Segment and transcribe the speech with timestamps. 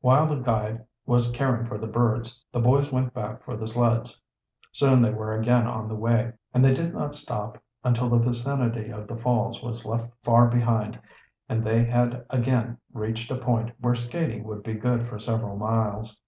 [0.00, 4.20] While the guide was caring for the birds the boys went back for the sleds.
[4.72, 8.90] Soon they were again on the way, and they did not stop until the vicinity
[8.90, 11.00] of the falls was left far behind
[11.48, 16.20] and they had again reached a point where skating would be good for several miles.